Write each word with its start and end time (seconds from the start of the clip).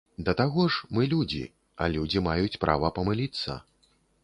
Да 0.27 0.33
таго 0.37 0.63
ж, 0.75 0.87
мы 0.97 1.03
людзі, 1.11 1.43
а 1.85 1.91
людзі 1.97 2.25
маюць 2.31 2.59
права 2.65 2.93
памыліцца. 2.99 3.61